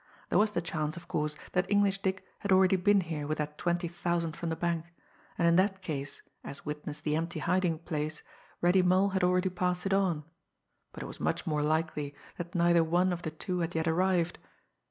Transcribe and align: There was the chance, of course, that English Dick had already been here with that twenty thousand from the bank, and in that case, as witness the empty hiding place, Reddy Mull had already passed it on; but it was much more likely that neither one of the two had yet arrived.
There 0.29 0.39
was 0.39 0.53
the 0.53 0.63
chance, 0.63 0.97
of 0.97 1.07
course, 1.07 1.35
that 1.51 1.69
English 1.69 2.01
Dick 2.01 2.25
had 2.39 2.51
already 2.51 2.75
been 2.75 3.01
here 3.01 3.27
with 3.27 3.37
that 3.37 3.59
twenty 3.59 3.87
thousand 3.87 4.35
from 4.35 4.49
the 4.49 4.55
bank, 4.55 4.85
and 5.37 5.47
in 5.47 5.57
that 5.57 5.83
case, 5.83 6.23
as 6.43 6.65
witness 6.65 6.99
the 6.99 7.15
empty 7.15 7.37
hiding 7.37 7.77
place, 7.77 8.23
Reddy 8.61 8.81
Mull 8.81 9.09
had 9.09 9.23
already 9.23 9.49
passed 9.49 9.85
it 9.85 9.93
on; 9.93 10.23
but 10.91 11.03
it 11.03 11.05
was 11.05 11.19
much 11.19 11.45
more 11.45 11.61
likely 11.61 12.15
that 12.39 12.55
neither 12.55 12.83
one 12.83 13.13
of 13.13 13.21
the 13.21 13.29
two 13.29 13.59
had 13.59 13.75
yet 13.75 13.87
arrived. 13.87 14.39